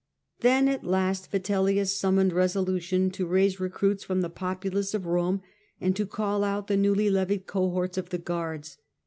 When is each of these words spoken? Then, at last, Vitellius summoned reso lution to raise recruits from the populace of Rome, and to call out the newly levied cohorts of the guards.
Then, 0.39 0.67
at 0.67 0.83
last, 0.83 1.29
Vitellius 1.29 1.95
summoned 1.95 2.31
reso 2.31 2.65
lution 2.65 3.13
to 3.13 3.27
raise 3.27 3.59
recruits 3.59 4.03
from 4.03 4.21
the 4.21 4.31
populace 4.31 4.95
of 4.95 5.05
Rome, 5.05 5.41
and 5.79 5.95
to 5.95 6.07
call 6.07 6.43
out 6.43 6.65
the 6.65 6.75
newly 6.75 7.11
levied 7.11 7.45
cohorts 7.45 7.99
of 7.99 8.09
the 8.09 8.17
guards. 8.17 8.79